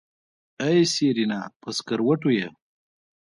ای 0.65 0.77
سېرېنا 0.93 1.41
په 1.61 1.69
سکروټو 1.77 2.29
يې. 2.37 2.47